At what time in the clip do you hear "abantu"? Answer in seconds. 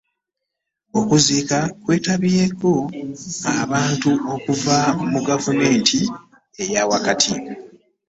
3.61-4.11